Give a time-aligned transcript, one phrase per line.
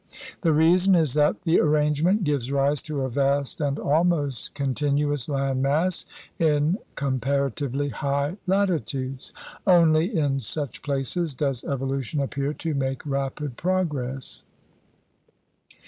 [0.41, 3.09] The 38 THE RED MAN'S CONTINENT reason is that this arrangement gives rise to a
[3.11, 6.05] vast and almost continuous land mass
[6.39, 9.31] in comparatively high latitudes.
[9.67, 14.43] Only in such places does evolution appear to make rapid progress.'